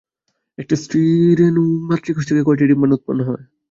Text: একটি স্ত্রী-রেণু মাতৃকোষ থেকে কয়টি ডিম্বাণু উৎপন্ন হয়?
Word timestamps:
একটি 0.57 0.75
স্ত্রী-রেণু 0.77 1.63
মাতৃকোষ 1.89 2.23
থেকে 2.27 2.41
কয়টি 2.43 2.63
ডিম্বাণু 2.69 2.93
উৎপন্ন 2.97 3.19
হয়? 3.27 3.43